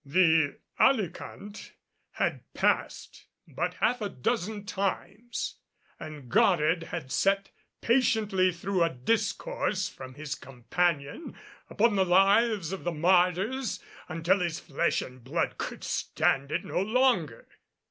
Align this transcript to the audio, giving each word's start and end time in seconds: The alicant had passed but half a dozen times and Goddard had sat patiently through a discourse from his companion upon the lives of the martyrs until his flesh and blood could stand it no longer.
The 0.03 0.57
alicant 0.79 1.73
had 2.13 2.41
passed 2.55 3.27
but 3.47 3.75
half 3.75 4.01
a 4.01 4.09
dozen 4.09 4.65
times 4.65 5.57
and 5.99 6.27
Goddard 6.27 6.85
had 6.85 7.11
sat 7.11 7.51
patiently 7.81 8.51
through 8.51 8.81
a 8.83 8.89
discourse 8.89 9.87
from 9.89 10.15
his 10.15 10.33
companion 10.33 11.35
upon 11.69 11.97
the 11.97 12.03
lives 12.05 12.71
of 12.71 12.83
the 12.83 12.91
martyrs 12.91 13.79
until 14.09 14.39
his 14.39 14.59
flesh 14.59 15.03
and 15.03 15.23
blood 15.23 15.59
could 15.59 15.83
stand 15.83 16.51
it 16.51 16.65
no 16.65 16.81
longer. 16.81 17.47